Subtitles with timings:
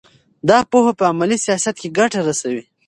[0.49, 2.63] دا پوهه په عملي سیاست کې ګټه رسوي.